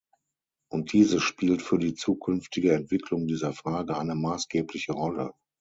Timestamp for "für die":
1.61-1.93